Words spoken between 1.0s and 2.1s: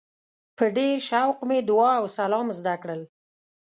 شوق مې دعا او